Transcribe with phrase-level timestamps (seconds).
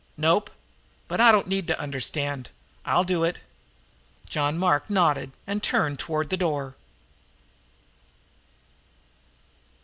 [0.17, 0.49] "Nope,
[1.07, 2.49] but I don't need to understand.
[2.85, 3.37] I'll do it."
[4.27, 6.75] John Mark nodded and turned toward the door.